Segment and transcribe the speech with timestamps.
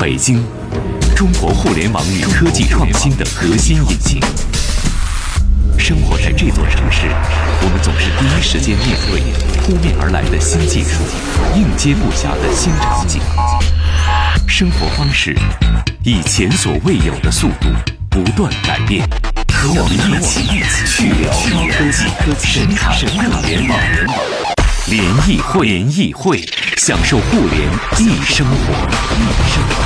[0.00, 0.42] 北京，
[1.14, 4.18] 中国互联网与科技创新的核心引擎。
[5.78, 7.06] 生活在这座城市，
[7.60, 9.20] 我们总是第一时间面对
[9.60, 11.02] 扑面而来的新技术，
[11.54, 13.20] 应接不暇的新场景。
[14.48, 15.36] 生活方式
[16.02, 17.68] 以前所未有的速度
[18.08, 19.06] 不断改变，
[19.52, 20.48] 和我们一起
[20.86, 21.30] 去聊
[21.76, 22.06] 科技，
[22.42, 24.39] 神侃互联网。
[24.90, 26.44] 联谊会，联谊会，
[26.76, 27.70] 享受互联
[28.00, 28.54] 易生活，
[29.14, 29.78] 易生活。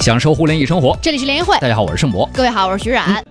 [0.00, 0.96] 享受互联易生活。
[1.02, 2.26] 这里是联谊会，大家好，我是盛博。
[2.32, 3.22] 各位好，我是徐冉。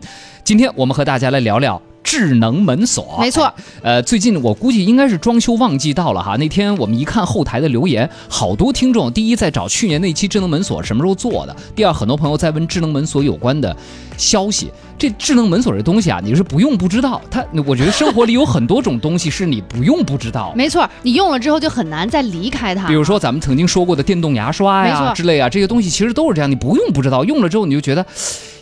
[0.43, 1.82] 今天我们和大家来聊聊
[2.13, 3.17] 智能门锁。
[3.20, 6.35] 没错，呃，最近我估计应该是装修旺季到了哈。
[6.38, 13.76] 那天我们一看后台的留言，好多听众第一在找去年那期智能门锁什么时候做的，第二很多朋友在问智能门锁有关的
[14.15, 14.71] 消息。
[15.04, 17.21] 这智能门锁这东西啊，你是不用不知道。
[17.29, 20.54] 它，我觉得生活里有很多种东西是你不用不知道。
[20.55, 22.87] 没错，你用了之后就很难再离开它。
[22.87, 28.05] 比如说咱们曾经说过的电动牙刷呀之类啊，这些东西其实都是这样，你不用不知道，用了之后你就觉得，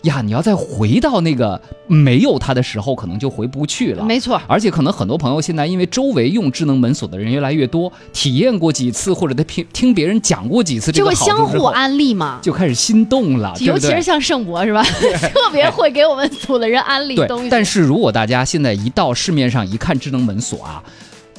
[0.02, 4.03] 呀，你要再回到那个没有它的时候，可能就回不去了。
[4.03, 13.53] 没错，而且可能很多朋友现在因为周围用智能门锁的人越来越多，体验过几次或者他听听别人讲过几次这个好就会相互安利嘛，就开始心动了。
[13.59, 14.81] 尤其是像盛博是吧，
[15.34, 17.16] 特别会给我们组了人安利。
[17.16, 20.84] 对，但是如果大家现在一到市面上一看智能门锁啊，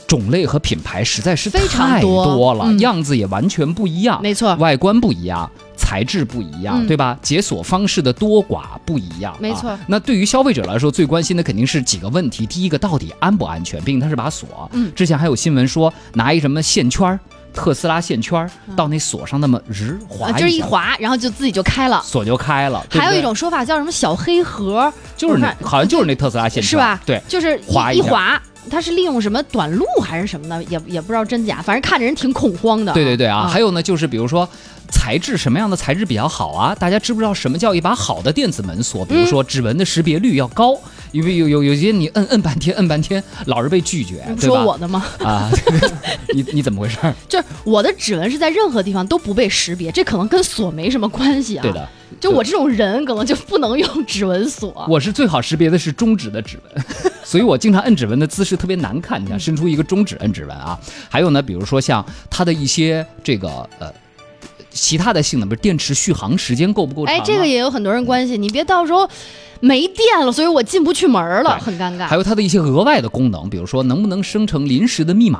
[0.06, 7.18] 种类和品牌实在是非常多了，样子也完全不一样，没错，外观不一样，材质不一样，对吧？
[7.22, 9.78] 解锁方式的多寡不一样，没错。
[9.86, 13.82] 那对于消费者来说，最关心的肯定是几个问题：第一个，到底安不安全？
[13.82, 14.68] 毕竟它是把锁。
[14.72, 17.18] 嗯，之前还有新闻说拿一什么线圈
[17.52, 22.84] 特斯拉线圈到那锁上那么日滑一下，就是一滑，然后就自己就开了，锁就开了。
[22.90, 27.00] 还有一种说法叫什么小黑盒，就是那好像就是那特斯拉线圈是吧？
[27.04, 28.40] 对，就是滑一滑，
[28.70, 32.92] 它是利用什么短路还是什么的，也也不知道真假，反正看着人挺恐慌的。
[32.92, 34.48] 对对对啊，还有呢，就是比如说
[34.88, 36.74] 材质什么样的材质比较好啊？
[36.74, 39.04] 大家知不知道什么叫一把好的电子门锁？
[39.04, 40.78] 比如说指纹的识别率要高。
[41.12, 45.04] 因为有有有些你摁摁半天摁半天，老是被拒绝，不说我的吗？
[45.20, 45.50] 啊，
[46.34, 46.98] 你你怎么回事？
[47.28, 51.62] 就是我的指纹是在任何地方都不被识别，这可能跟锁没什么关系啊。
[51.62, 54.86] 对的，就我这种人可能就不能用指纹锁。
[54.88, 56.84] 我是最好识别的是中指的指纹，
[57.22, 59.22] 所以我经常摁指纹的姿势特别难看。
[59.22, 60.78] 你想伸出一个中指摁指纹啊？
[61.08, 63.92] 还有呢，比如说像它的一些这个呃。
[64.74, 67.14] 其他的性能，比如电池续航时间够不够长？
[67.14, 69.06] 哎，这个也有很多人关心，你别到时候
[69.62, 72.04] 没电了，所以我进不去门了，很尴尬。
[72.08, 75.38] 还有它的一些额外的功能，比如说能不能生成临时的密码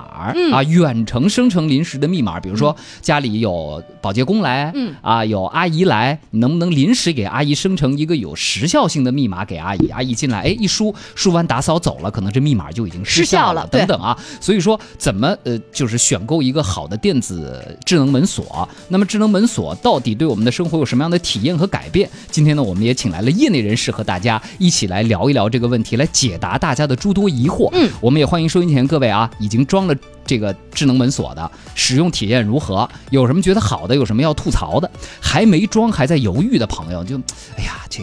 [0.52, 9.88] 啊，远程生成临时的密码，比如说家里有保洁工来，嗯啊，有阿姨来，你能不能临时给阿姨生成一个有时效性的密码给阿姨？
[9.88, 14.16] 阿姨进来，哎，一输输完打扫走了，可能这密码就已经失效了，等等啊。
[14.40, 18.68] 所以说，怎么呃，就是选购一个好的电子智能门锁？
[18.86, 22.08] 那么智能门锁到底对我们的生活有什么样的体验和改变？
[22.30, 27.68] 今天呢，我们也请来了业内人士和大家一起来聊一聊这个问题，来解答大家的诸多疑惑。
[27.72, 32.88] 嗯，我们也欢迎收音前各位啊，已经装了这个智能门锁的，使用体验如何？
[33.10, 33.94] 有什么觉得好的？
[33.94, 34.90] 有什么要吐槽的？
[35.20, 37.16] 还没装还在犹豫的朋友，就，
[37.56, 38.02] 哎呀，这。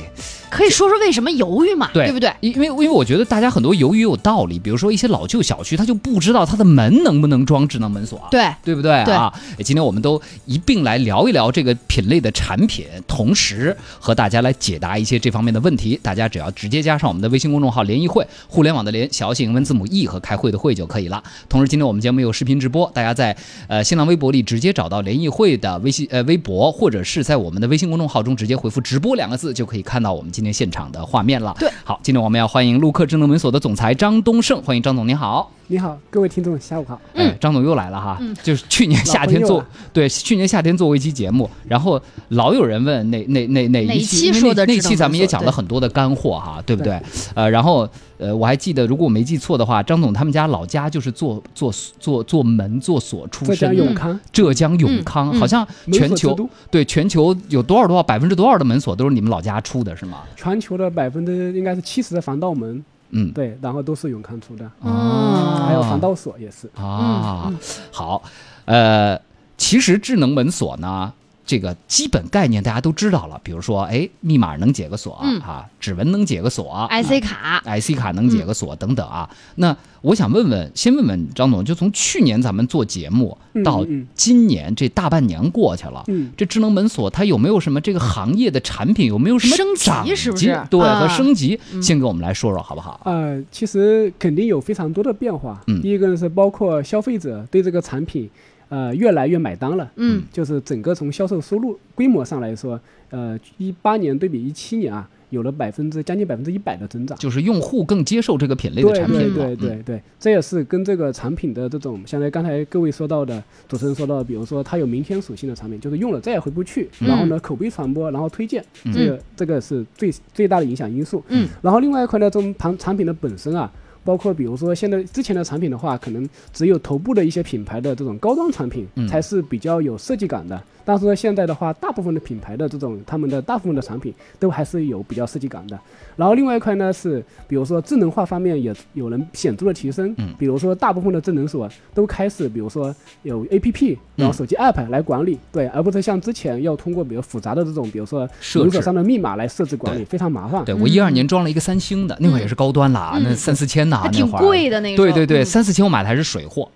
[0.49, 1.89] 可以说说为什么犹豫嘛？
[1.93, 2.33] 对不对？
[2.41, 9.33] 因为因为我觉得大家很多犹豫有道理，比如说一些老旧小区，他就不知道他的门能不能装智能门锁，对对不对啊？
[9.63, 15.99] 今天我们都一并来聊一聊这个品类的产品，同时和大家来解答一些这方面的问题。
[16.01, 21.23] 大家只要直接加上我们的微信公众号“联谊会”，互联网的联，小写英文字母 E 和开会的会就可以了。
[21.47, 23.35] 同时，今天我们节目有视频直播，大家在
[23.67, 31.19] 呃新浪微博里直接找到联谊会的微信呃微博，或者是在我们的微信公众号中直接回复“直播”两个字，就可以看到我们今天现场的画。
[31.21, 39.63] 面了，对，好，今天我们要欢迎陆克智能门锁的总裁张东胜，欢迎张总，您好，你好，各位听众，下午好，哎，张总又来了哈，就是去年夏天做，
[39.93, 46.99] 对，去年夏天做过一期节目，然后老有人问哪哪哪哪一期说的，那期咱们也讲了很多的干货哈，对不对？
[47.35, 56.35] 呃，然后呃，我还记得，如果我没记错的话，张总他们家老家就是做做做做门做锁出身，浙江永康，浙江永康，好像全球
[56.71, 60.23] 对全球有多少多少百分之多少的门锁都是你们老家出的是吗？
[60.35, 60.89] 全球的。
[60.89, 66.69] 百分之应该是七十的防盗门，嗯，对，然后都是永康出的，哦，还有防盗锁也是。
[66.75, 67.51] 啊。
[67.91, 68.21] 好，
[68.65, 69.19] 呃，
[69.57, 71.13] 其实智能门锁呢，
[71.49, 75.39] 这个基本概念大家都知道了，比如说，哎，密码能解个锁、嗯。
[75.41, 79.27] 啊，指纹能解个锁 IC 卡，IC 卡能解个锁等等啊。
[79.55, 84.05] 那我想问问，先问问张总，就从去年咱们做节目嗯到嗯。
[84.13, 86.31] 今年这大半年过去了，嗯。
[86.37, 90.15] 这智能门锁它有没有什么这个行业的产品有没有什么升级？
[90.15, 90.55] 是不是？
[90.69, 91.81] 对，和升级，嗯。
[91.81, 93.01] 先给我们来说说好不好？
[93.05, 95.59] 呃，其实肯定有非常多的变化。
[95.65, 95.81] 嗯。
[95.81, 98.29] 第一个呢是包括消费者对这个产品，
[98.69, 99.91] 呃，越来越买单了。
[99.95, 102.79] 嗯就是整个从销售收入规模上来说，
[103.09, 107.17] 呃，一八年对比一七年啊，有了百分之将近百分之一百的增长。
[107.17, 109.55] 就是用户更接受这个品类的对对产品了。
[109.55, 121.23] 对对对，这也是跟这个产品的这种，相当于刚才各位说到的，主持人说到的，比如说它有明天属性的产品，就是用了再也回不去，然后呢口碑传播，然后推荐，嗯这个这个是最最大的影响因素。
[121.29, 123.71] 嗯，然后另外一块呢，这种产产品的本身啊。
[124.03, 130.61] 包括比如说现在之前的产品的话，可能只有头部的一些品牌的这种高端产品嗯才是比较有设计感的。
[130.89, 135.79] 但是呢，现在的话，大部分的品牌的这种他们的大部分的产品都还是有比较设计感的。
[136.15, 142.91] 然后另外一块呢是，比如说智能化方面也有人显著的提升，嗯比如说大部分的智能锁都开始，比如说
[143.21, 150.65] 有 A P P，然后手机 App 来管理，对，而不是像之前要通过比较复杂的这种，比如说设置门锁上的密码来设置管理，非常麻烦。
[150.65, 154.97] 对我一二年装了一个三星的，那会儿也是高端了啊那三四千呐，还挺那会儿贵的那个。
[154.97, 156.67] 对对对，嗯三四千我买的还是水货，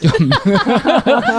[0.00, 0.08] 就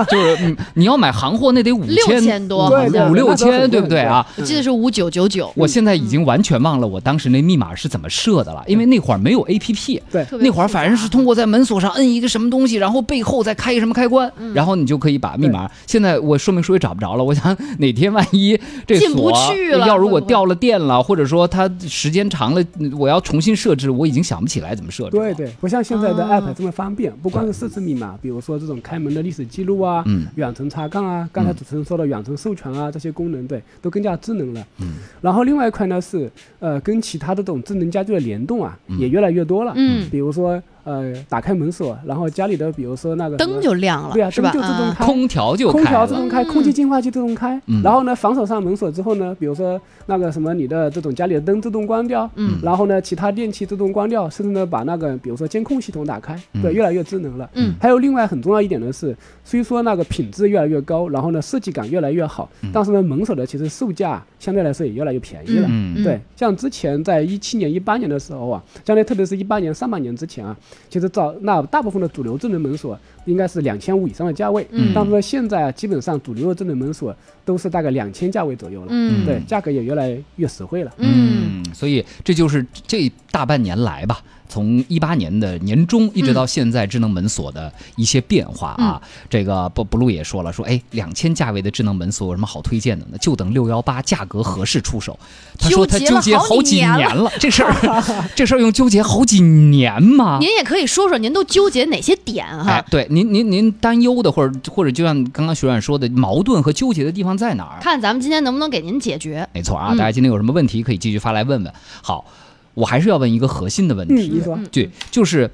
[0.09, 2.69] 就是嗯你要买行货那得五六千千多
[3.09, 4.25] 五六千，对不对啊？
[4.37, 15.69] 我记得是五九九九，我现在已经完全忘了我当时那密码是怎么设的了，因为那会儿没有 A P P，对那会儿反正是通过在门锁上摁一个什么东西，然后背后再开一个什么开关，嗯然后你就可以把密码。
[15.87, 22.63] 现在我说明书也找不着了，我想哪天万一这进不锁去了要如果掉了电了，或者说它时间长了，
[22.97, 25.23] 我要重新设置，我已经想不起来怎么设置了。
[25.23, 30.25] 对对，不像现在的啊 app 这么方便，不光是设置密码，比如说这种开门的历史记录啊，嗯。
[30.35, 31.55] 远程查看啊，刚才嗯。
[31.55, 34.67] 主持人说的远程授权啊，这些功能对都更加智能了。
[34.79, 38.99] 嗯，然后另外一块呢是呃跟其他的这种智能家居的联动啊，嗯。
[38.99, 39.73] 也越来越多了。
[39.75, 44.51] 嗯，比如说呃打开门锁，然后家里的比如说那个灯就亮了，对啊，是吧？
[44.51, 45.05] 灯就自动啊开。
[45.05, 45.97] 空调就空开了。
[45.97, 57.49] 调自动开，嗯空气净化器自动开，嗯然后呢，防守上门锁之后呢，比如说那个什么，你的这种家里的灯自动关掉，嗯然后呢，其他电器自动关掉，甚至呢把那个比如说监控系统打开，嗯对，越来越智能了。
[57.55, 65.67] 嗯还有另外很重要一点的是，虽说那个品质越来越高，然后呢设计感越来越好，嗯但是呢门锁的其实售价相对来说也越来越便宜了。
[65.69, 70.55] 嗯对，像之前在一七年、一八年的时候啊，相对特别是一八年上半年之前啊，
[70.89, 74.91] 其实早那大部分的主流智能门锁应该是两千五以上的价位，嗯。
[74.93, 79.25] 但是呢现在啊，基本上主流的智能门锁都是大概两千价位左右了，嗯。
[79.25, 80.91] 对，价格也越来越实惠了。
[80.97, 81.63] 嗯。
[81.63, 89.01] 嗯，所以这就是这大半年来吧，从一八年的年中一直到现在，智能门锁的一些变化啊。
[89.29, 93.17] 这个不不露也说了，说哎，两千价位的智能门锁有什么好推荐的呢？
[93.19, 95.17] 就等六幺八价格合适出手。
[95.57, 98.03] 他说他纠纠结好几几年年了，这事儿
[98.35, 100.37] 这事儿用纠结好几年吗？
[100.39, 107.79] 您也可以说说您都纠结哪些点哈？，哎对，您您您担忧的，或者或者就像刚刚学长说的，矛盾和纠结的地方在哪儿？
[107.81, 109.47] 看咱们今天能不能给您解决。
[109.53, 111.73] 没错啊，嗯大家今天有什么问题可以继续发来问问。
[112.01, 112.25] 好，
[112.75, 114.41] 我还是要问一个核心的问嗯，题，
[114.71, 115.49] 对，就是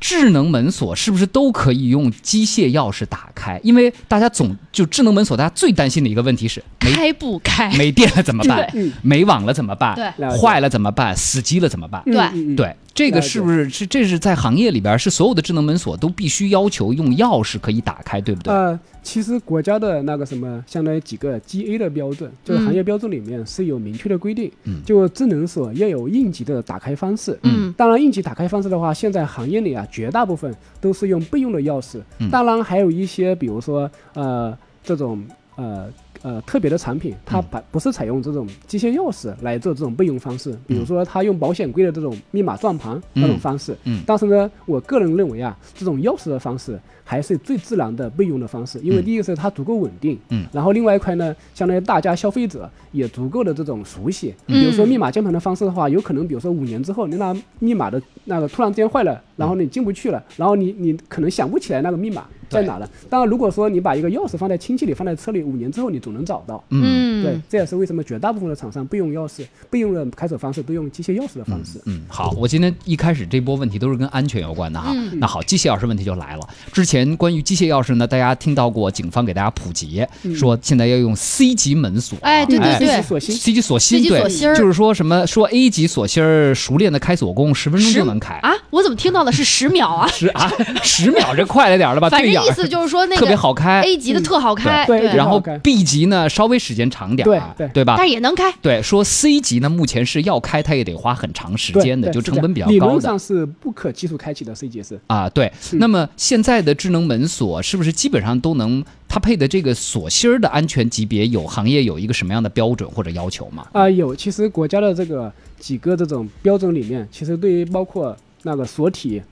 [0.00, 3.60] 智能门锁是不是都可以用机械钥匙打开？
[3.64, 7.68] 因为大家总就智能门锁，大家最担心的一个问题是没开不开？
[7.76, 8.70] 没电了怎么办？
[8.74, 9.96] 嗯，没网了怎么办？
[10.16, 11.16] 对坏了怎么办？
[11.16, 12.00] 死机了怎么办？
[12.04, 18.54] 对对，这个是不是是这是在行业里边是所有的智能门锁都必须要求用钥匙可以打开，对不对？
[18.54, 18.78] 呃，
[19.08, 27.38] 其实国家的那个什么，相当于几个 GA 的标准，就是行业标准里面是有明确的规定，嗯就智能锁要有应急的打开方式。
[27.42, 31.98] 嗯当然，应急打开方式的话，现在行业里啊，绝大部分都是用备用的钥匙。
[32.18, 34.54] 嗯当然，还有一些，比如说呃
[34.84, 35.24] 这种
[35.56, 35.88] 呃
[36.22, 37.44] 呃特别的产品，它嗯。
[37.50, 43.76] 把不是采用这种机械钥匙来做这种备用方式，比如说它用保险柜的这种密码转盘那种方式。
[43.84, 44.02] 嗯。
[44.06, 49.04] 但是呢，我个人认为啊，这种钥匙的方式还是最自然的备用的方式，因为嗯。
[49.04, 50.46] 第一个是它足够稳定，嗯。
[50.52, 54.34] 然后另外一块呢，相当于大家消费者也足够的这种熟悉。
[54.46, 54.60] 嗯。
[54.60, 62.88] 比如说密码键盘的方式的话，有可能比如说五年之后，你那密码的那个突然之间坏了，然后你进不去了，然后你你可能想不起来那个密码在哪了。
[63.08, 66.62] 当然，如果说你把一个钥匙放在亲戚里，放在车里，五年之后你总能找到。
[66.70, 71.80] 嗯对，这也是为什么绝大部分的厂商备用钥匙、备用的开锁方式都用机械钥匙的方式。
[71.84, 74.90] 嗯，好，我今天一开始这波问题都是跟安全有关的哈。
[74.94, 76.42] 嗯那好，机械钥匙问题就来了。
[76.72, 82.18] 之前关于机械钥匙呢，大家听到过警方给大家普及，嗯说现在要用 C 级门锁。
[82.22, 82.88] 哎对对哎对。
[82.88, 88.34] C 级锁 C 芯，对级锁，芯儿就是说什么说 A 级锁芯儿熟练的开锁工十分钟就能开。
[88.36, 90.06] 啊，我怎么听到的是十秒啊？
[90.08, 90.50] 十啊，
[90.82, 92.08] 十秒这快了点了吧？
[92.10, 93.82] 反正意思就是说那个特别好开。
[93.82, 98.06] A 级的特好开，然后 B 级呢稍微时间长点儿，对对对吧但？
[98.06, 98.52] 是也能开。
[98.62, 104.98] 对，说 C 级呢，目前是要开，它也得花很长时间的，就成本比较理高的理论上是不可技术开启的 C 级是。
[105.06, 105.28] 啊。
[105.28, 108.84] 对，嗯那么现在的智能门锁是不是基本上都能？
[109.10, 113.66] 它配的这个锁芯儿的安全级别有行业有一个什么样的标准或者要求吗？
[113.72, 119.22] 啊、有，其实国家的这个几个这种标准里面，其实对于包括那个锁体、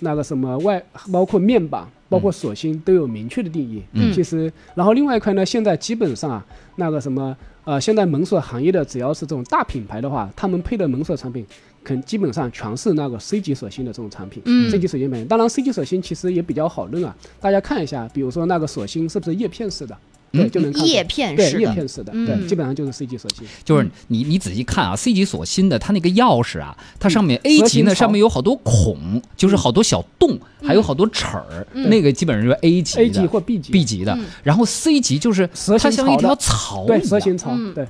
[0.00, 3.82] 那个什么外，包括面板、包括锁芯都有明确的定义。
[3.94, 11.46] 嗯其实，然后另外一块呢，现在基本上啊，那个什么呃，现在门锁行业的只要是这种大品牌的话，他们配的门锁产品，
[11.82, 14.42] 肯基本上全是那个 C 级锁芯的这种产品。
[14.44, 19.96] 嗯 C 级锁芯品当然 C 级锁芯其实也比较好认啊，大家看一下，比如说那个锁芯是不是叶片式的？
[20.32, 22.26] 对，嗯就能看叶片对式的，叶片式的，嗯。
[22.26, 23.46] 对，基本上就是 C 级锁芯。
[23.64, 33.72] 就是你你仔细看啊，C 级锁芯的它那个钥匙啊，它上面 A 级呢上面有好多孔，就是好多小洞，还有好多齿儿，那个基本上就是 A 级 A 级或 B 级。
[33.72, 35.48] B 级的，然后 C 级就是
[35.78, 37.74] 它像一条槽对，蛇形槽，嗯。
[37.74, 37.86] 对，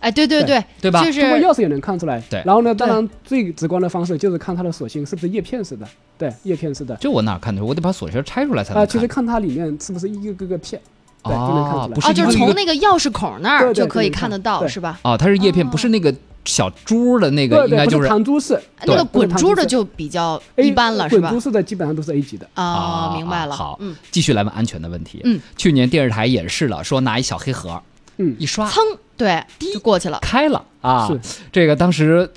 [0.00, 1.04] 哎，对对对，对吧？
[1.04, 2.22] 就是通过钥匙也能看出来。
[2.28, 2.42] 对。
[2.44, 5.86] 然后呢，当然最直观的方式就是看它的锁芯是不是叶片式的，
[6.18, 6.96] 对，叶片式的。
[7.00, 7.66] 这我哪看的出？
[7.66, 8.88] 我得把锁芯拆出来才啊、能看。
[8.88, 9.24] 其实看。
[9.24, 10.78] 它里面是不是一个个个片，
[11.24, 11.84] 对，就能看出来。
[11.84, 14.98] 哦不是啊，就是从那个钥匙孔那儿就可以看得到，是吧？
[15.02, 16.14] 哦，它是叶片，哦不是那个
[16.44, 21.44] 小珠的那个，应该就是珠式那个滚珠的就比较一般了，是吧滚珠？
[21.44, 22.46] 式的基本上都是 A 级的。
[22.54, 23.56] 啊，明白了。
[23.56, 25.20] 好，嗯，继续来问安全的问题。
[25.24, 27.80] 嗯，去年电视台演示了，说拿一小黑盒，
[28.18, 28.80] 嗯一刷噌，
[29.16, 30.18] 对，滴就过去了。
[30.20, 31.18] 开了啊是。
[31.50, 32.28] 这个当时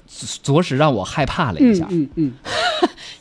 [0.42, 1.88] 着实让我害怕了一嗯下。
[1.90, 2.32] 嗯嗯，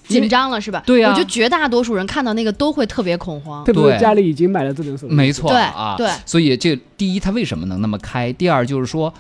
[0.09, 0.83] 紧张了是吧？
[0.87, 3.65] 对呀我觉得绝大多数人看到那个都会特别恐慌。
[3.65, 8.33] 对特别是家里已经买了智能手机，没错对啊，对所以这第一，它为什么能那么开？
[8.33, 9.13] 第二就是说，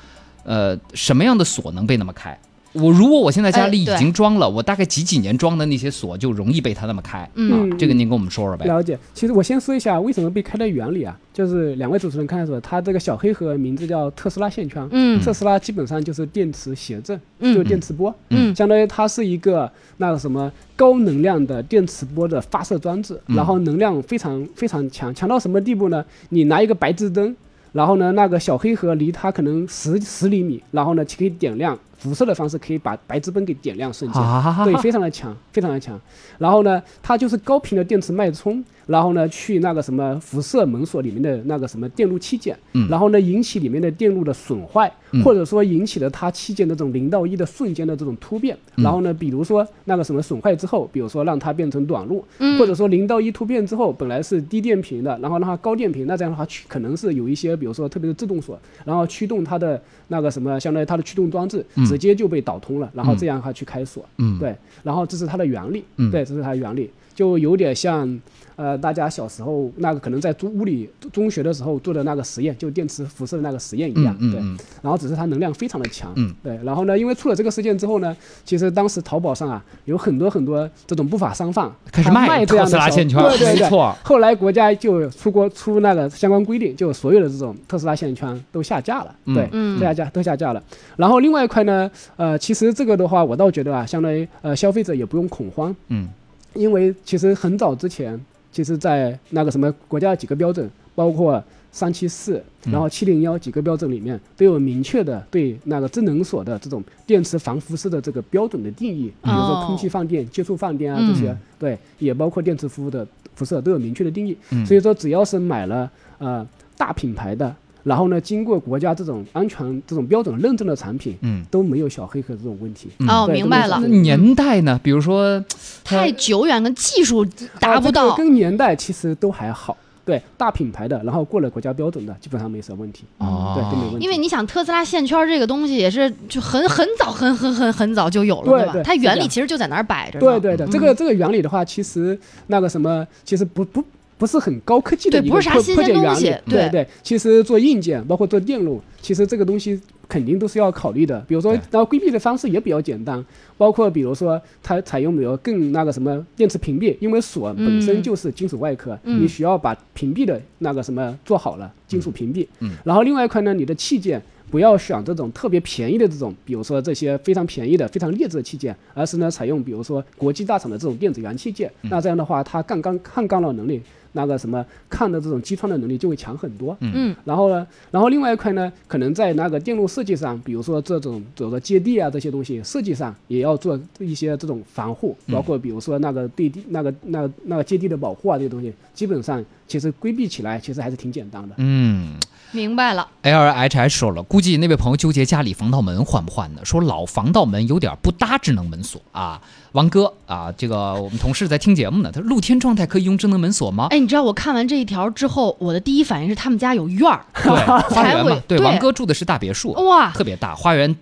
[0.45, 2.38] 呃，什么样的锁能被那么开？
[2.80, 7.28] 我如果我现在家里已经装了，我大概几几年装的那些锁就容易被它那么开。
[7.35, 8.66] 嗯嗯这个您跟我们说说呗。
[8.66, 8.99] 了解。
[9.14, 14.87] 其实我先说一下为什么被开的原理啊，就是两位主持人看的时候，它这个小黑盒名字叫特斯拉线圈。
[14.92, 26.04] 嗯特斯拉基本上就是电磁谐振，嗯就是电磁波，嗯相当于它是一个那个什么高能量的电磁波的发射装置，嗯然后能量非常非常强，强到什么地步呢？
[26.28, 27.35] 你拿一个白炽灯，
[27.76, 31.78] 然后呢那个小黑盒离它可能十十厘米，然后呢可以点亮。
[31.99, 35.99] 辐射的方式可以把白炽灯给点亮，瞬间，啊对，非常的强，非常的强。
[36.38, 42.88] 然后呢，它就是高频的电池脉冲，然后呢去那个什么辐射门锁里面的那个什么电路器件，嗯。
[42.88, 45.23] 然后呢引起里面的电路的损坏，嗯。
[45.23, 48.57] 或者说引起了它器件的这种零到一的瞬间的这种突变。
[48.76, 48.85] 嗯。
[48.85, 52.59] 然后呢，比如说那个什么损坏之后，比如说让它变成短路，嗯。
[52.59, 61.85] 或者说零到一突变之后本来是低电平的，然后让它高电平，那这样的话去可能是有一些，比如说特别是自动锁，然后驱动它的那个什么，相当于它的驱动装置嗯。
[61.85, 64.05] 直接就被导通了，然后这样的话去开锁。
[64.19, 66.11] 嗯，对，然后这是它的原理，嗯。
[66.11, 68.20] 对，这是它的原理，就有点像，
[68.54, 74.38] 呃，大家小时候那个可能在中物理中学的时候做的那个实验，就电磁辐射的那个实验一样，对，
[74.82, 83.68] 然后只是它能量非常的强，嗯，对，然后呢，因为出了这个事件之后呢，其实当时淘宝上啊有很多很多这种不法商贩开始卖这特斯样的小拉线圈，对对对，
[84.04, 89.35] 后来国家就出国出那个相关规定，就所有的这种特斯拉线圈都下架了，嗯。
[89.35, 89.78] 对，嗯。
[89.78, 90.62] 都下架都下架了。
[90.96, 96.08] 然后另外一块呢，呃，其实这个的话，我倒觉得啊，相当于呃消费者也不用恐慌，嗯
[96.56, 98.18] 因为其实很早之前，
[98.50, 102.72] 其实在那个什么国家几个标准，包括三七四，嗯。
[102.72, 114.36] 然后七零幺几个标准里面都有明确的对那个智能锁的这种电磁防辐射的这个标准的定义，比如说空气放电、接触放电啊嗯这些，对，也包括电磁辐的辐射都有明确的定义。
[114.50, 114.64] 嗯。
[114.64, 116.46] 所以说，只要是买了呃
[116.76, 117.54] 大品牌的，
[117.87, 122.88] 然后呢经过国家这种安全这种标准认证的产品，嗯都没有小黑盒这种问题。
[122.99, 124.81] 嗯哦，明白了那，年代呢？
[124.83, 125.43] 比如说，
[125.85, 127.25] 太久远，跟技术
[127.61, 128.16] 达不啊这个到。
[128.16, 129.76] 跟年代其实都还好。
[130.05, 133.02] 对大品牌的，然后过了国家标准的，基本上没什么问题。
[133.19, 134.05] 哦对，都没问题。
[134.05, 138.73] 因为你想，特斯拉线圈这个东西也是就很很早、很很很很早就有了，吧？
[138.73, 140.21] 对对它原理其实就在那儿摆着。
[140.21, 142.16] 对对对，嗯这个这个原理的话，其实
[142.47, 143.83] 那个什么，其实不不
[144.18, 146.70] 不是很高科技的对一个破不是啥新鲜破解原东西对理。
[146.70, 151.18] 对对，其实做硬件，包括做电路，其实这个东西肯定都是要考虑的。
[151.28, 153.25] 比如说，然后规避的方式也比较简单，
[153.58, 162.46] 包括比如说它采用比如更那个什么电池屏蔽，因为锁本身嗯就是金属外壳，嗯你需要把屏蔽的那个什么做好了，金属屏蔽。
[162.61, 164.23] 嗯然后另外一块呢，你的器件。
[164.50, 171.71] 不要选这种特别便宜的这种，比如说这些非常便宜的、非常劣质的器件，而是呢采用比如说国际大厂的这种电子元器件。
[171.83, 173.81] 嗯那这样的话，它杠杆抗干扰能力
[174.12, 176.76] 那个什么抗的这种击穿的能力就会强很多。
[176.81, 191.55] 嗯，然后呢，然后另外一块呢，可能在那个电路设计上，比如说这种走的接地啊这些东西设计上，也要做一些这种防护，包括比如说那个对地那个那个那个接地的保护啊这些东西，基本上其实规避起来其实还是挺简单的。
[191.59, 192.15] 嗯
[192.53, 193.07] 明白了。
[193.23, 196.65] L H H 说了，估计那位朋友纠结家里防盗门换不换呢？
[196.65, 199.41] 说老防盗门有点不搭智能门锁啊。
[199.73, 203.88] 王哥啊，这个我们同事在听节目呢，他说露天状态可以用智能门锁吗？
[203.91, 207.53] 哎，你知道我看完这一条之后，我的第一反应是他们家有院儿，对，
[207.95, 210.97] 花园嘛，对，对王哥住的是大别墅，哇特别大，花园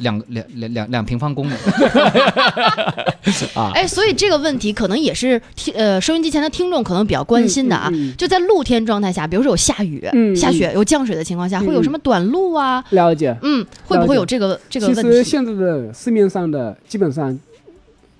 [0.00, 1.54] 两两两两两平方公里
[3.54, 3.70] 啊。
[3.74, 7.88] 哎，所以这个问题可能也是听呃收音机前的听众可能比较关心的啊。
[7.92, 12.82] 嗯嗯嗯就在露天状态下，比如说有下雨、嗯下雪、有降水的情况下，嗯会有什么短路啊？
[12.90, 13.36] 了解。
[13.42, 15.10] 嗯，会不会有这个这个其问题？
[15.12, 17.36] 其实现在的市面上的基本上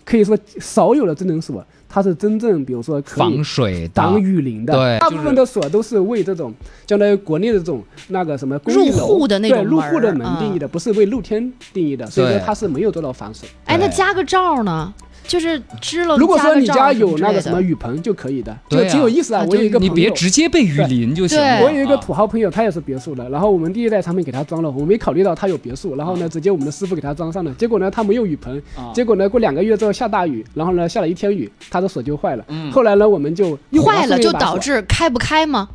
[0.05, 6.53] 可以说少有的智能锁，它是真正比如说防水挡雨淋的，对大部分的锁都是为这种
[6.87, 13.49] 相当于国内的这种那个什么公入户的那种对入户的门定义的，不是为露天定义的，所以说它是没有做到防水。
[13.67, 14.93] 哎，那加个罩呢？
[15.33, 19.41] 就是支了，如果说你加家有那个什么雨棚就可以的，就对啊挺有意思啊。
[19.41, 32.45] 啊我有一个你别直接被雨淋就行我有一个啊土豪朋友，他也是别墅的，然后我们第一代产品给他装了，我们没考虑到他有别墅，然后呢，直接我们的师傅给他装上了，结果呢，他没有雨棚，啊结果呢，过两个月之后下大雨，然后呢，下了一天雨，他的锁就坏了。
[32.49, 35.67] 嗯后来呢，我们就坏了，就导致开不开吗？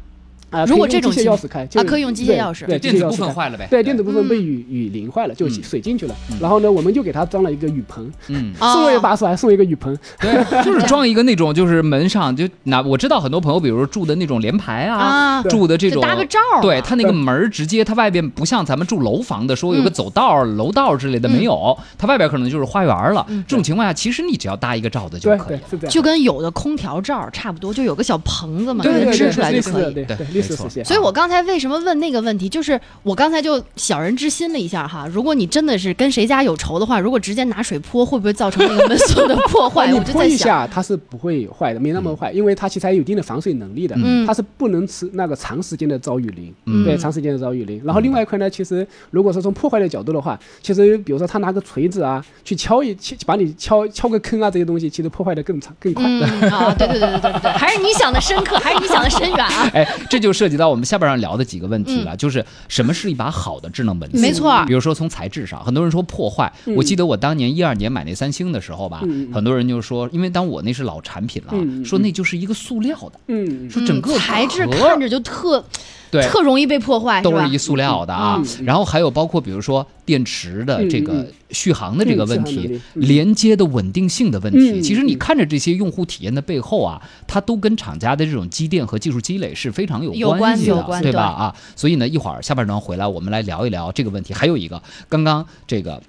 [0.50, 3.68] 啊，如果这种情机械钥匙开就啊可以用机械钥匙对，电子部分坏了呗。
[3.70, 6.38] 对，电子部分被嗯雨雨淋坏了，就嗯水进去了嗯。
[6.40, 9.98] 然后呢，我们就给他装了一个雨棚，嗯，啊 送了一把锁，还送一个雨棚。
[10.22, 23.26] 对，就是装一个那种，就是门上就那我知道很多朋友，比如说住的那种联排啊，啊，住的这种搭个罩儿对它那个门儿直接，它外边不像咱们住楼房的，说有个嗯走道儿、楼道儿之类的嗯没有，它外边可能就是花园了。
[23.30, 25.58] 嗯这种情况下，其实你只要搭一个罩子就可以，。
[25.58, 25.90] 对是这样。
[25.92, 29.94] 就跟有的空调罩差不多，就有个小棚子嘛，对对对，给它支出来就可以。
[29.94, 30.06] 对
[30.42, 35.08] 所以我刚才为什么问那个问题，就是我刚才就小人之心了一下哈。
[35.12, 39.88] 如果你真的是跟谁家有仇的话，如果直接拿水泼，会不会造成那个门锁的破坏？
[39.88, 47.82] 你 我就在想，泼一下，它是不会坏的，没那么坏，因为它其实还有一定的防水能力的，嗯它是不能吃那个长时间的遭雨淋，嗯对，长时间的遭雨淋。
[47.84, 56.04] 然后另外一块呢，其实如果说从破坏的角度的话，其实比如说他拿个锤子啊去敲一敲，把你敲敲个坑啊这些东西，其实破坏的更长更快。
[56.08, 59.70] 嗯啊，对对对对对对对，还是你想的深刻，还是你想的深远啊。
[59.74, 66.52] 哎，这就涉及到我们下边要聊的几个问题了，就是什么是一把好的智能门没错比如说从材质上，很多人说破坏。
[66.66, 66.76] 嗯。
[66.76, 69.02] 我记得我当年一二年买那三星的时候吧，
[69.34, 75.64] 很多人就说，因为当我那是老产品了，说那就是一个塑料的，嗯，说整个嗯材质看着就特
[76.10, 77.58] 对特容易被破坏，都是一？
[77.58, 78.42] 塑料的啊。
[78.64, 84.72] 然后还有包括比如说电池的这个续航的这个问题连接的稳定性的问题。
[84.72, 91.24] 嗯其实你看着这些用户体验的背后啊，它都跟厂家的这种积淀和技术积累是非常有有关系的，对吧？
[91.24, 94.34] 啊，所以呢，一会儿下半段回来我们来聊一聊这个问题。
[94.34, 96.02] 还有一个，刚刚这个。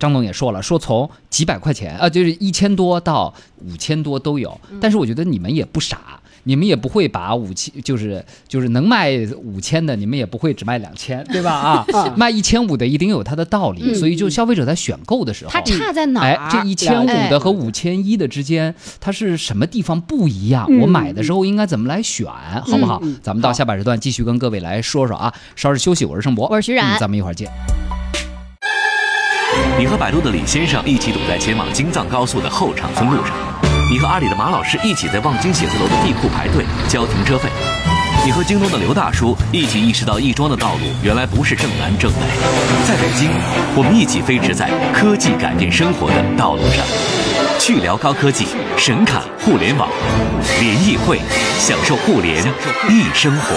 [0.00, 3.32] 张总也说了，说从几百块钱啊，就是一千多到
[3.64, 4.60] 五千多都有。
[4.68, 6.15] 嗯但是我觉得你们也不傻，
[6.48, 9.10] 你们也不会把五千就是就是能卖
[9.42, 11.50] 五千的，你们也不会只卖两千， 对吧？
[11.52, 13.82] 啊啊，卖一千五的一定有它的道理。
[13.84, 20.66] 嗯所以就消费者在选购的时候，它差在哪哎？，这一千五哎的和五千一的之间，它是什么地方不一样？
[20.70, 23.16] 嗯我买的时候应该怎么来选，好不好嗯？
[23.22, 25.32] 咱们到下半时段继续跟各位来说说啊。
[25.56, 27.50] 稍事休息，我是盛博，我是徐冉嗯咱们一会儿见。
[29.78, 33.34] 你和百度的李先生一起堵在前往京藏高速的后场村路上，
[33.88, 37.48] 你和阿里的马老师一起在望京写字楼的地库排队交停车费，
[38.24, 42.18] 你和京东的刘大叔一起意识到亦庄的道路原来不是正南正北，
[42.84, 43.30] 在北京，
[43.76, 46.84] 我们一起飞驰在科技改变生活的道路上，
[47.60, 49.88] 去聊高科技，神侃互联网，
[50.58, 51.20] 联谊会，
[51.60, 52.42] 享受互联
[52.88, 53.54] 易生活。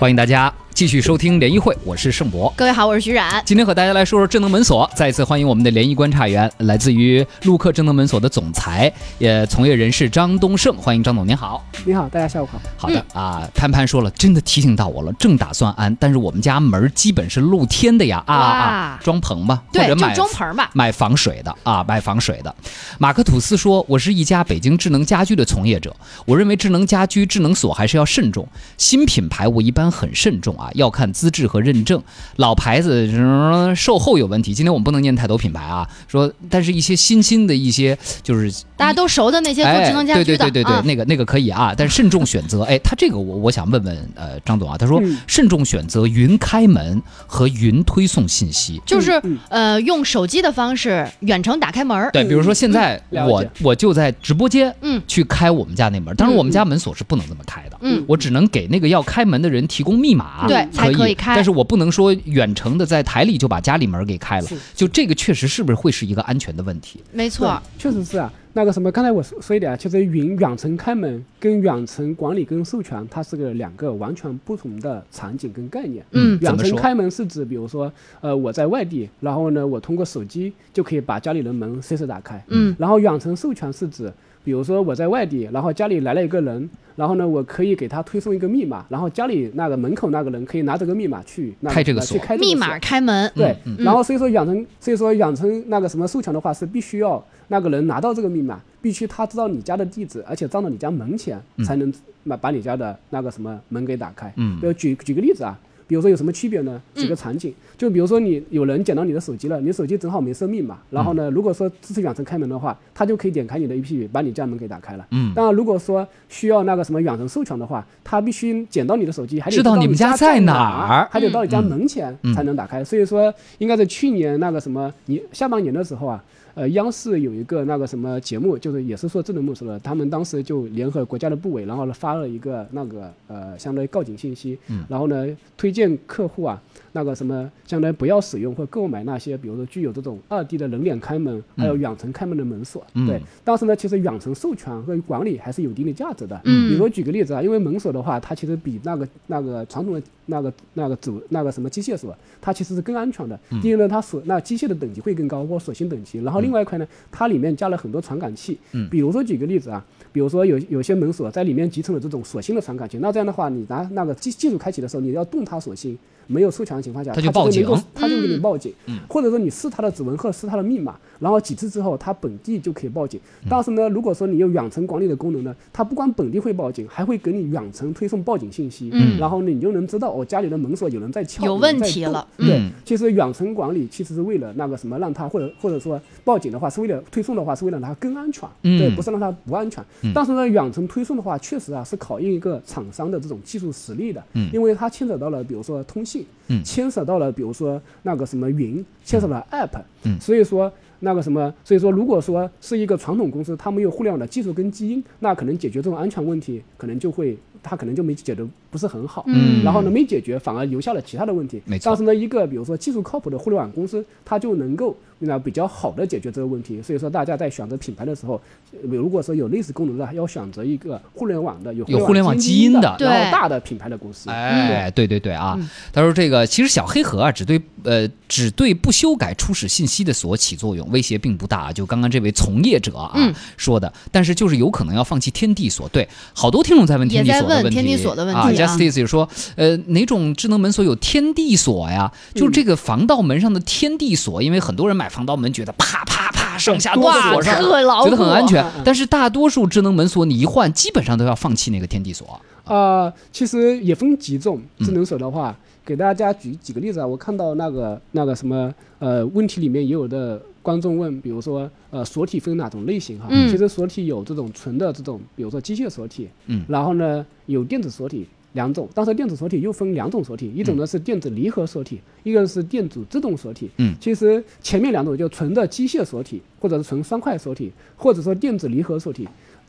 [0.00, 2.54] 欢迎大家继续收听联谊会，我是盛博。
[2.56, 3.42] 各位好，我是徐冉。
[3.44, 4.88] 今天和大家来说说智能门锁。
[4.94, 10.72] 再次欢迎我们的联谊观察员，来自于陆客智能门锁的总裁，也从业人士张东胜。
[10.76, 11.66] 欢迎张总，您好。
[11.84, 12.60] 你好，大家下午好。
[12.76, 20.70] 好的、啊，潘潘说了，真的提醒到我了，正打算安，但是我们家门基本是露天的呀，啊啊啊，装棚吧，或对，买装棚吧。
[20.74, 22.54] 买防水的啊，买防水的。
[23.00, 25.92] 马克吐斯说：“我是一家北京智能家居的从业者，
[26.24, 28.46] 我认为智能家居、智能锁还是要慎重。
[28.76, 32.02] 新品牌我一般很慎重啊，啊，要看资质和认证。
[32.36, 34.52] 老牌子、呃售后有问题。
[34.54, 42.62] 今天我们不能念太多品牌啊，说，但是一些新兴的一些就是大家都熟的那些做智能家居的，哎、对对对对对，啊那个那个可以啊， 但是慎重选择。
[42.62, 48.80] 哎，他这个我我想问问呃张总啊，他说、嗯慎重选择云开门和云推送信息。
[48.86, 52.10] 就是嗯呃，用手机的方式远程打开门儿。
[52.12, 67.00] 对，比如说现在我、嗯我就在直播间，嗯去开我们家那门，当然我们家门锁是不能这么开的，嗯我只能给那个要开门的人提供密码，对才可可以开但是我不能说远程的在台里就把家里门给开了，就这个确实是不是会是一个安全的问题？
[67.12, 68.32] 没错，确实是啊。
[68.54, 76.04] 那个什么，刚才我说说一点啊，其实云远程开门跟远程管理跟授权，它是个两个完全不同的场景跟概念。
[76.10, 82.42] 嗯远程开门是指，比如说，呃，我在外地，然后呢，我通过手机就可以把家里的门随时打开。
[82.48, 84.12] 嗯然后远程授权是指，
[84.48, 92.40] 比如说我在外地，然后家里来了一个人，然后呢，我可以给他推送一个密码，然后家里那个门口那个人可以拿这个密码去那呃开这个锁去开锁。
[92.42, 93.30] 密码开门。
[93.34, 101.92] 对，嗯然后所以说养成，所以说养成那个什么授权的话，是必须要那个人拿到这个密码，必须他知道你家的地址，而且站到你家门前，才能
[102.26, 104.32] 把把你家的那个什么门给打开。
[104.36, 104.58] 嗯。
[104.58, 106.80] 比如举举个例子啊，比如说有什么区别呢？
[106.94, 115.06] 几个场景，就比如说你有人捡到你的手机了，你手机正好没生命嘛，然后呢，如果说支持远程开门的话，他就可以点开你的 APP，把你家门给打开了。
[115.10, 122.84] 嗯当然，如果说需要那个什么远程授权的话，他必须捡到你的手机，还得知道你们家家在哪哪儿还得到你家门前嗯才能打开。
[122.84, 126.22] 所以说，应该在去年那个什么，你下半年的时候啊。
[126.58, 134.84] 呃，央视有一个那个什么节目，就是也是说智能门锁的，他们当时就联合国家的部委，然后呢发了一个那个呃，相当于告警信息，嗯。
[134.88, 135.24] 然后呢
[135.56, 136.60] 推荐客户啊，
[136.98, 142.84] 那个什么，相当于不要使用或购买那些，比如说具有这种二 D 的人脸开门，还有远程开门的门锁。
[142.94, 146.40] 嗯对，但是呢，其实远程授权和管理还是有一定的价值的。
[146.44, 153.38] 嗯比如说举个例子啊，因为门锁的话，它其实比那个那个传统的那个那个主那个什么机械锁，它其实是更安全的。
[153.50, 156.18] 嗯第一呢，它锁那机械的等级会更高，或锁芯等级。
[156.18, 158.58] 然后另外一块呢，它里面加了很多传感器。
[158.72, 165.96] 嗯比如说举个例子啊，比如说有有些门锁在里面集成了这种锁芯的传感器，那这样的话，你拿那个技技术开启的时候，你要动它锁芯。
[166.30, 167.62] 没有授权的情况下，它就报警。
[167.62, 168.42] 能够它就给你嗯。
[168.42, 168.98] 报警，嗯。
[169.08, 173.20] 或者说你试它的指纹或者试它的密码，然后几次之后，它本地就可以报警。
[173.48, 179.18] 但是呢，如果说你有远程管理的功能呢，它不光本地会报警，还会给你远程推送报警信息，嗯。
[179.18, 182.26] 然后呢，你就能知道哦，家里的门锁有人在敲，有人在问题了。
[182.36, 188.78] 对嗯，其实远程管理其实是为了那个什么，让它或者或者说报警的话，是为了推送的话，是为了让它更安全，嗯。
[188.78, 189.84] 对，不是让它不安全。
[190.02, 190.12] 嗯。
[190.14, 194.48] 但是呢，远程推送的话，确实啊是考验一个厂商的这种技术实力的，嗯。
[194.52, 200.70] 因为它牵扯到了比如说通信，嗯牵扯到了比如说那个什么云，牵扯到了 App，、嗯所以说。
[201.00, 209.22] 那个什么，所以说，如果说是一个传统公司，它没有互联网的技术跟基因，那可能解决这种安全问题，可能就会，它可能就没解决不是很好。
[209.28, 211.62] 嗯然后呢，没解决，反而留下了其他的问题。
[211.66, 216.80] 没错但是呢，一个比如说技术靠谱的互联网公司，它就能够那比较好的解决这个问题。
[216.82, 218.40] 所以说，大家在选择品牌的时候，
[218.72, 222.96] 呃如果说有类似功能的，要选择一个互联网的有有互联网基因的
[223.30, 224.30] 大的品牌的公司。
[224.30, 231.72] 哎，对对对啊嗯，他说这个其实小黑盒啊，只对呃只对不修改初始信息的锁起作用，威胁并不大。
[231.72, 235.88] 就刚刚这位从业者啊、嗯说的，但是就是有可能要放弃天地锁。
[235.88, 242.12] 对，好多听众在问天地锁的问题，问天地锁的问题啊啊 Justice 就说，呃，哪种智能门锁有天地锁呀？
[242.34, 248.64] 就是这个防盗门上的天地锁，因为很多人买防盗门觉得啪啪啪上下都哇锁上，特牢觉得很安全。
[248.84, 252.40] 但是大多数智能门锁你一换，基本上都要放弃那个天地锁。
[252.64, 254.60] 啊，其实也分几种。
[254.78, 257.06] 嗯智能锁的话，给大家举几个例子啊。
[257.06, 263.26] 我看到那个那个什么呃问题里面也有的观众问，比如说呃锁体分哪种类型哈？
[263.30, 268.26] 嗯其实锁体有这种纯的这种，比如说机械锁体，嗯然后呢有电子锁体。
[268.54, 273.70] 两种，但是电子锁体又分两种锁体，一种呢是电子离合锁体，一个是电子自动锁体。
[273.76, 279.28] 嗯其实前面两种就纯的机械锁体，或者是纯双块锁体，或者说电子离合锁体，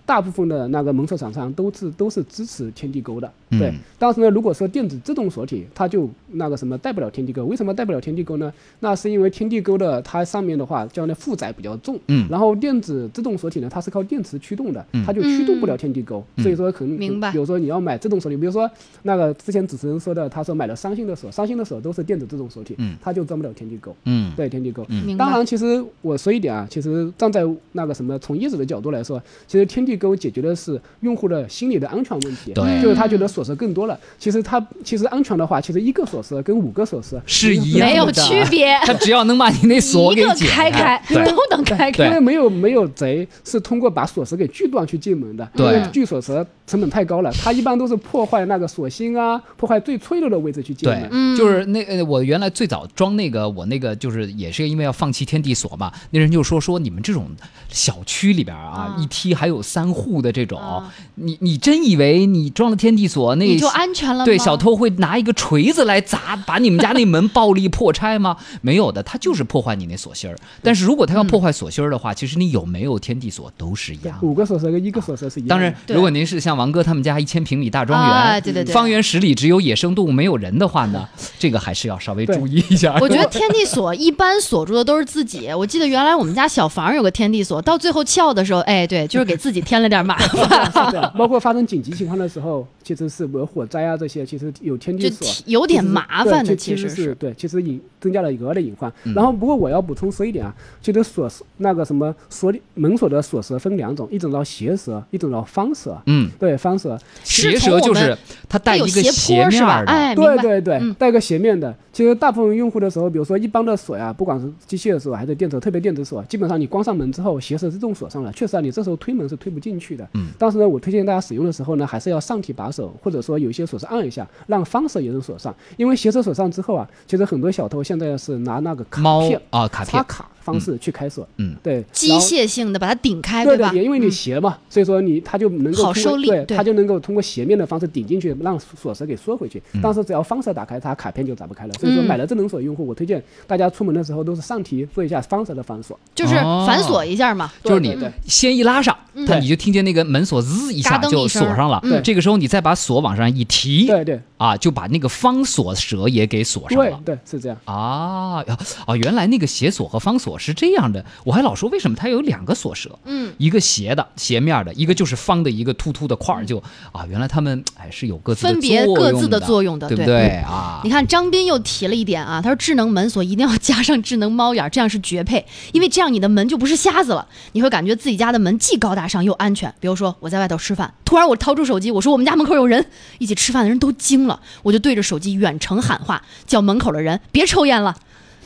[0.10, 3.32] 大部分的那个门锁厂商都是都是支持天地钩的。
[3.52, 7.46] 对嗯，但是呢，如果说电子自动锁体，它就那个什么带不了天地钩。
[7.46, 8.52] 为什么带不了天地钩呢？
[8.80, 16.24] 那是因为天地钩的它上面的话叫那负载比较重，嗯然后电子自动锁体呢，它是靠电池驱动的嗯，它就驱动不了天地钩。
[16.38, 18.68] 嗯所以说可能明白比如说你要买自动锁体，比如说
[19.04, 23.96] 那个之前主持人说的，他说买了三星的锁，三星的锁都是电子自动锁体，嗯它就装不了天地钩。
[24.06, 24.84] 嗯对天地钩。
[24.90, 27.44] 嗯当然，其实我说一点啊，其实站在
[27.74, 32.54] 那个什么从业者的角度来说，其实天地根解决的是用户的心理的安全问题。
[32.54, 34.00] 对就是他觉得锁匙更多了。
[34.18, 42.06] 其实他其实安全的话，其实一个锁匙跟五个锁匙是一样的，没有区别， 他只要能把你那锁给解开开对都能开开。
[42.06, 57.28] 因为没有没有贼是通过把锁匙给锯断去进门的，对因为锯锁匙成本太高了，他一般都是破坏那个锁芯啊，破坏最脆弱的位置去进对门。，就是那呃，我原来最早装那个，我那个就是也是因为要放弃天地锁嘛，那人就说说你们这种
[57.70, 64.26] 小区里边啊，啊一梯还有三户的这种，啊你你真以为你装了天地锁，那你就安全了吗？
[64.26, 68.38] 对小偷会拿一个锤子来砸，把你们家那门暴力破拆吗？
[68.62, 70.36] 没有的，他就是破坏你那锁芯儿。
[70.64, 74.28] 但是如果他要破坏锁芯儿的话，其实你有没有天地锁都是一样的。
[74.28, 75.50] 五个锁匙跟一个锁匙是一样的。
[75.50, 82.98] 当然，如果您是像王哥他们家一千平米大庄园，啊对对对方圆十里只有野生动物没有人的话呢， 这个还是要稍微注意一下。
[83.02, 85.50] 我觉得天地锁一般锁住的都是自己。
[85.52, 95.44] 我记得原来我们家小房有个天地锁，到最后撬的时候，哎，对，就是给自己添了点麻烦，包括发生紧急情况的时候，其实是有火灾啊这些，其实有天就地锁。
[95.46, 98.92] 有点麻烦的，其实是对，其实隐增加了额外的隐患。
[99.04, 105.96] 嗯然后，不过我要补充说一点啊，其实锁匙那个什么锁门锁的锁舌分两种，一种叫斜舌，一种叫方舌。
[106.08, 109.86] 嗯，对，方舌，斜舌就是它带一个斜斜坡是吧面儿？
[109.86, 111.76] 的，哎，对对对嗯，带个斜面的。
[111.92, 118.32] 其实大部分用户的时候，比如说一般的锁呀，不管是机械锁还是电子，特别电子锁，基本上你关上门之后，斜舌自动锁上了。
[118.32, 120.08] 确实啊，你这时候推门是推不进去的。
[120.14, 120.30] 嗯。
[120.38, 125.54] 但是呢，我推荐大家使用的时候呢，还是要上提把手，或者说有一些锁是按一下，让方手也能锁上。
[125.78, 131.28] 因为鞋舌锁上之后啊，其实很多小偷现在是拿那个卡片啊卡片，插卡方式去开锁。
[131.38, 133.72] 嗯，对，机械性的把它顶开，对吧？
[133.74, 139.62] 也因为你嗯斜嘛，所以说你它就能够好受力对对它就能够通过斜面的方式顶进去，让锁舌给缩回去。
[139.74, 141.74] 嗯但是只要方舌打开，它卡片就打不开了。
[141.80, 145.98] 所以说嗯买了智能锁的用户，我推荐大家出门的时候都是上提做一下方舌的反锁。
[146.16, 147.52] 就是哦反锁一下嘛。
[147.64, 148.96] 就是你先一拉上，
[149.28, 152.02] 它你就听见那个门锁滋一下就锁上了嗯。
[152.04, 157.00] 这个时候你再把锁往上一提，对对啊，就把那个方锁舌也给锁上了。
[157.04, 157.58] 对对，是这样。
[157.66, 158.42] 啊
[158.86, 158.96] 啊！
[158.96, 166.58] 原来那个斜锁和方锁是这样的，我还老说为什么它有两个锁舌，嗯，一个斜的斜面的，一个就是方的，一个突突的块儿，就
[166.94, 170.90] 啊，原来他们哎是有各自的分别各自的的作用的对对不对啊你？
[170.90, 179.74] 看张斌又提了一点啊，他说智能门锁一定要加上智能猫眼儿，这样是绝配，因为这样你的门就不是瞎子了，你会感觉自己家的门既高大上又安全。
[179.80, 182.86] 比如说我在外头吃饭，突然我掏出手机，我说我们家门口有人，
[183.18, 184.29] 一起吃饭的人都惊了，
[184.64, 187.96] 我就对着手机远程喊话，叫门口的人别抽烟了。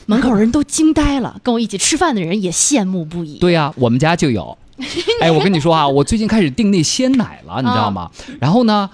[0.06, 3.38] 门口人都惊呆了，跟我一起吃饭的人也羡慕不已。
[3.38, 4.56] 对呀、我们家就有。
[5.22, 8.10] 哎，我跟你说啊，我最近开始订那鲜奶了，你知道吗？
[8.40, 8.90] 然后呢，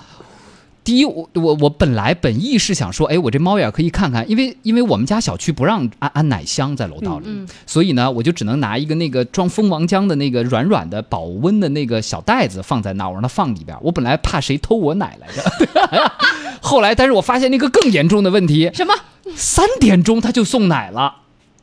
[0.85, 13.77] 第一，我我我本来本意是想说，哎，我这猫眼可以看看，因为因为我们家小区不让安安奶箱在楼道里，嗯嗯所以呢，我就只能拿一个那个装蜂王浆的那个软软的保温的那个小袋子放在那儿，我让它放里边。
[13.81, 16.13] 我本来怕谁偷我奶来着，
[16.71, 18.95] 后来但是我发现那个更严重的问题，什么？
[19.35, 21.17] 三点钟他就送奶了。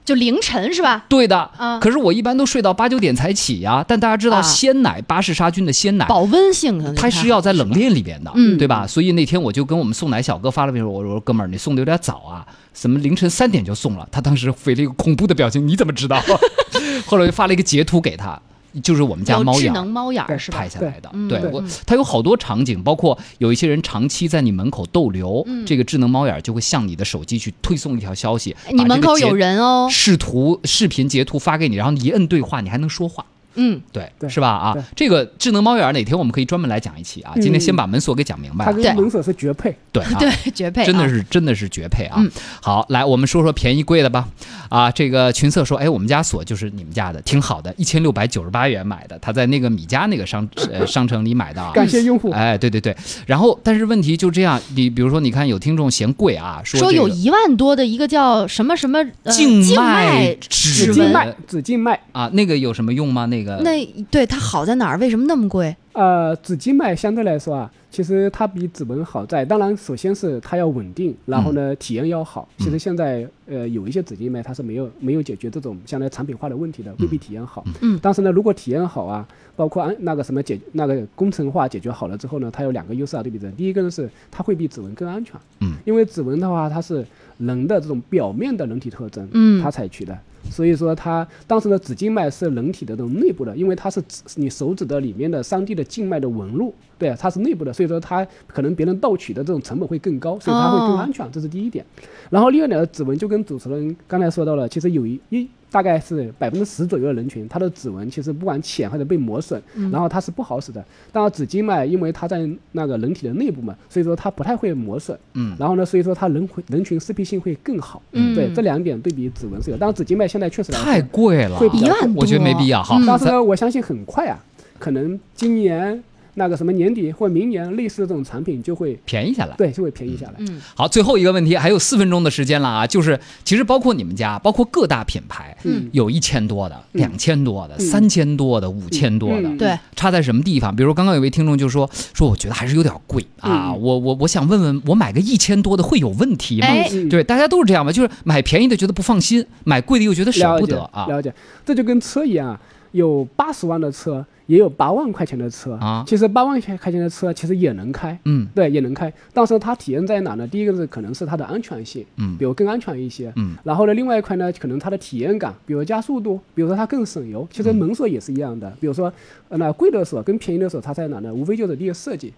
[0.04, 1.04] 就凌晨是吧？
[1.10, 3.84] 对的，嗯可是我一般都睡到八九点才起呀。
[3.86, 8.88] 但大家知道啊鲜奶巴氏杀菌的鲜奶，保温性它是要在冷链里边的，嗯对吧？
[8.88, 14.08] 所以那天我就跟我们送奶小哥发了微信，我说哥们儿，你送的有点早啊，怎么凌晨三点就送了？
[14.10, 16.22] 他当时回了一个恐怖的表情，你怎么知道？
[17.06, 18.39] 后来就发了一个截图给他。
[18.82, 20.70] 就是我们家猫眼儿智能猫眼儿是吧拍？
[20.70, 29.60] 下来的，对我，它有好多场景，包括有一些人长期在你门口逗留，嗯这个智能猫眼儿就会向你的手机去推送一条消息，哎你门口有人。
[29.62, 33.26] 哦，视图、视频截图发给你，然后你一摁对话，你还能说话，
[33.58, 34.48] 嗯，对，对是吧？
[34.50, 37.34] 啊，这个智能猫眼儿哪天我们可以专门来讲一期啊。
[37.36, 39.76] 嗯今天先把门锁给讲明白它跟门锁是绝配。
[39.91, 42.30] 对 啊，对，绝配啊，真的是真的是绝配啊嗯！
[42.62, 44.28] 好，来我们说说便宜贵的吧。
[44.70, 51.72] 啊，这个群策说，哎，我们家锁就是你们家的，挺好的，一千六百九十八元买的，他在那个米家那个商 呃商城里买的啊。
[51.76, 52.32] 感谢用户。
[52.32, 63.26] 哎，对对对，然后但是问题就这样，你比如说，你看有听众嫌贵啊，说说这个有一万多的一个叫什么什么呃静脉脉指指纹指静脉，指静脉，啊，那个有什么用吗？
[63.28, 64.98] 那个那对它好在哪儿？
[64.98, 65.76] 为什么那么贵？
[65.94, 72.48] 呃，指静脉相对来说啊，其实它比指纹好在，当然首先是它要稳定，然后呢体验要好。
[72.60, 77.66] 其实现在呃有一些指静脉它是没有没有解决这种相当于产品化的问题的，未必体验好。
[77.82, 83.50] 嗯但是呢，如果体验好啊，包括安那个什么解那个工程化解决好了之后呢，它有两个优势啊，对比着。
[83.54, 87.04] 第一个呢是它会比指纹更安全，嗯，因为指纹的话它是
[87.40, 90.16] 人的这种表面的人体特征，嗯它采取的。
[90.50, 101.86] 所以说它当时的指静脉是人体的这种内部的，因为它是指你手指的里面的三 D 的静脉的纹路，对，它是内部的，所以说它可能别人盗取的这种成本会更高，所以它会更安全，这是第一点。
[102.30, 110.84] 然后另外的，指纹就跟主持人刚才说到了，其实有一一大概是百分之十左右的人群，它的指纹其实不管浅或者被磨损，然后它是不好使的。
[111.12, 115.18] 当然，纸巾嘛，因为它在那个人体的内部嘛，所以说它不太会磨损。
[115.34, 118.02] 嗯然后呢，所以说它人人群适配性会更好。
[118.14, 119.78] 嗯对，这两点对比指纹是有。
[119.78, 123.02] 当然，纸巾嘛，现在确实太贵了，会比较一万多，我觉得没必要哈。
[123.06, 124.40] 但是呢，我相信很快啊，
[124.80, 126.02] 可能今年
[126.39, 129.56] 那个什么年底或明年，类似的这种产品就会便宜下来。
[129.58, 130.34] 对就会便宜下来。
[130.38, 140.76] 嗯好，最后一个问题，还有四分钟的时间了啊，就是其实包括你们家，包括各大品牌，嗯有一千多的、嗯两千多的、嗯三千多的、五千多的，嗯对，差在什么地方？
[140.76, 146.67] 比如刚刚有位听众就说说，我觉得还是有点贵啊，嗯我我我想问问，我买个一千多的会有问题吗？
[147.10, 151.08] 对，大家都是这样吧，就是买便宜的觉得不放心，买贵的又觉得舍不得啊。
[151.08, 151.34] 了解，
[151.65, 159.12] 这就跟车一样啊，有八十万的车，也有八万块钱的车啊其实八万块钱的车其实也能开，嗯对，也能开。
[159.34, 160.48] 但是它体现在哪呢？
[160.48, 163.32] 第一个是可能是它的安全性，嗯比如更安全一些。
[163.36, 167.48] 嗯然后呢，另外一块呢，可能它的体验感，比如加速度，比如说它更省油。
[167.52, 169.12] 其实嗯门锁也是一样的，比如说，
[169.50, 171.34] 呃那贵的锁跟便宜的锁它在哪呢？
[171.34, 172.34] 无非就是第一个设计。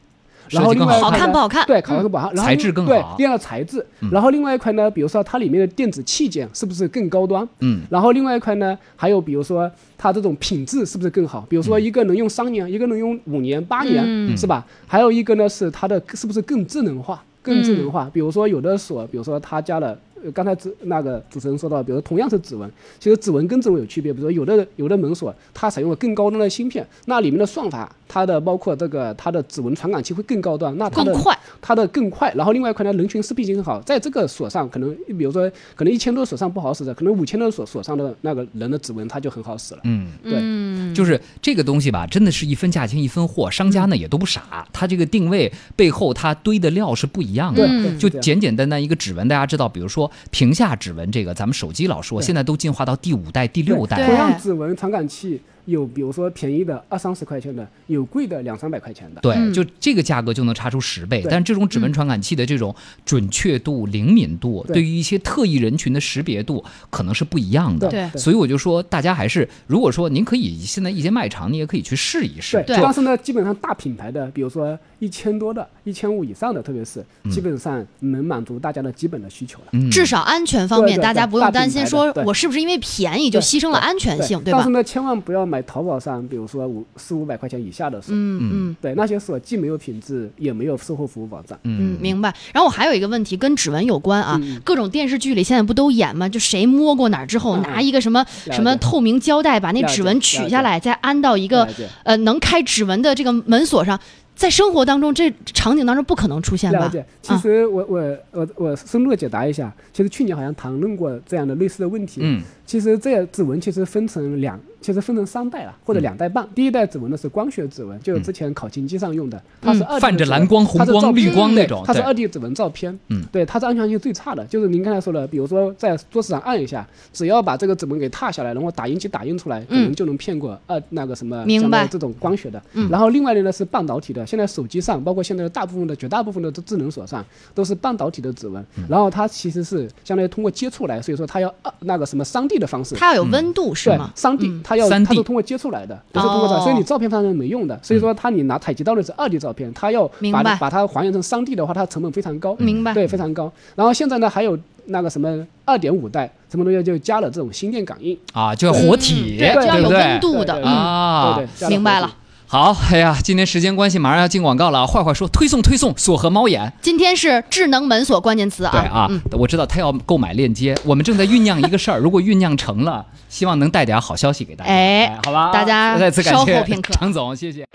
[0.50, 3.86] 然后好看不好看对，考更不好，然后材质更好，对第二个材质。
[4.02, 7.48] 嗯然后另外一块呢，比如说它里面的电子器件是不是更高端？
[7.60, 11.46] 嗯然后另外一块呢，还有比如说它这种品质是不是更好？
[11.50, 14.66] 比如说一个能用三年，一个能用五年、八年，嗯是吧？
[14.88, 17.24] 还有一个呢是它的是不是更智能化？
[17.42, 19.98] 更智能化，比如说有的锁，比如说它加了。
[20.22, 24.12] 呃，刚才指那个主持人说到，比如同样是指纹，其实指纹跟指纹有区别。
[24.12, 31.40] 比如说有的有的门锁，它采用了更高端的芯片，那里面的算法，它的包括这个它的指纹传感器会更高端，那它的更快。
[31.62, 33.82] 它的更快，然后另外一块呢，人群适配性更好。
[33.82, 39.82] 在这个锁上，可能比如说，可能一千多锁上不好使的，可能五千多锁锁上的那个人的指纹，它就很好使了。
[39.84, 40.08] 嗯。
[40.24, 47.68] 对，嗯，就是这个东西吧，真的是一分价钱一分货，商家呢也都不傻，它这个定位背后它堆的料是不一样的。
[47.68, 54.16] 对，嗯就简简单单一个指纹，大家知道，比如说屏下指纹这个，咱们手机老说，现在都进化到第五代、第六代同。
[54.16, 59.22] 样指纹传感器有，比如说便宜的二三十块钱的，有贵的两三百块钱的。
[59.22, 67.90] 对，嗯就这个价格就能差出十倍，对但这种指纹传感器的这种准确度、灵敏度，对对于一些特异人群的识别度，可能是不一样的。
[67.90, 72.64] 对所以我就说，大家还是，如果说您可以现在一些卖场，你也可以去试一试。
[72.66, 79.66] 对，但是呢，基本上大品牌的，比如说一千多的、一千五以上的，特别是基本上能满足大家的基本的需求了。
[79.74, 84.70] 嗯，至少安全方面，大家不用担心说我是不是因为便宜就牺牲了安全性，对吧但是？
[84.70, 88.14] 呢，千万不要买淘宝上，比如说五四五百块钱以下的锁。
[88.16, 91.58] 嗯嗯对，那些锁既没有品质，也没有售后服务保障。
[91.64, 92.34] 嗯，明白。
[92.54, 96.30] 然后我还有一个问题跟指纹有关啊，嗯各种电视剧里现在不都演吗？
[96.30, 101.68] 就谁摸过哪儿之后，嗯拿一个什么什么透明胶带把那指纹取下来，再安到一个
[102.04, 104.00] 呃能开指纹的这个门锁上。
[104.36, 106.80] 在生活当中，这场景当中不可能出现吧？
[106.80, 112.22] 了解，其实我我我我深入的解答一下，其实去年好像谈论过这样的类似的问题。
[112.24, 116.48] 嗯，其实这指纹其实分成两，其实分成三代了，或者两代半。
[116.54, 122.96] 第一代指纹呢是光学指纹，就是之前考勤机上用的，它是泛着蓝光、红光、绿光那种它是二 D 指纹照片。
[123.08, 131.88] 嗯，对，它是安全性最差的，就是您刚才说的，比如说在桌子上按一下，只要把这个指纹给踏下来，然后打印机打印出来，可能就能骗过二那个什么明白。
[131.88, 132.62] 这种光学的。
[132.74, 132.88] 嗯。
[132.92, 138.86] 然后另外的呢是半导体的，现在手机上包括现在的大部分的绝大部分的智能锁上都是半导体的指纹，嗯。
[138.88, 142.94] 然后它其实是相当于通过接触来，所以说它要二那个什么三 D 的方式。
[142.96, 144.12] 它要有温度是对吗，？
[144.14, 147.80] 三 D 嗯它要它是通过接触来的，不是通过照，哦所以你照片上是没用的。
[147.82, 152.56] 所以说它你拿采集到的是二 D 照片，它要明白把把它还原成三 D 的话，它成本非常高。
[152.60, 153.52] 明白对，非常高。
[153.76, 162.12] 然后现在呢，还有那个什么二点五代什么东西，就加了这种心电感应，啊，就要活体，嗯对，就要有温度的，啊对对，加明白了。
[162.52, 164.88] 好，哎呀，今天时间关系，马上要进广告了。
[164.88, 166.74] 坏坏说推送推送锁和猫眼。
[166.82, 174.72] 今天是智能门锁关键词啊，对啊，嗯，我知道他要购买链接，我们正在酝酿一个事儿，如果酝酿成了，希望能带点好消息给大家。
[174.72, 177.68] 哎好吧，大家再次感谢稍后片刻张总，谢谢。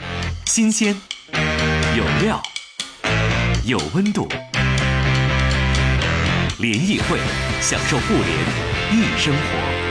[0.46, 1.00] 新鲜，
[1.96, 2.42] 有料，
[3.64, 4.26] 有温度。
[6.58, 7.18] 联谊会，
[7.60, 8.28] 享受互联
[8.90, 9.83] 易生活。